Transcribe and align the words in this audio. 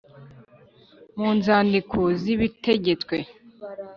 Mu 1.19 1.29
nzandiko 1.37 1.99
z' 2.21 2.29
ibitegetswe 2.35 3.15